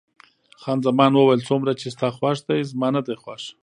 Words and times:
خان 0.61 0.77
زمان 0.87 1.11
وویل: 1.13 1.41
څومره 1.49 1.71
چې 1.79 1.87
ستا 1.95 2.09
خوښ 2.17 2.37
دی، 2.47 2.59
زما 2.71 2.87
نه 2.95 3.01
دی 3.05 3.15
خوښ. 3.21 3.41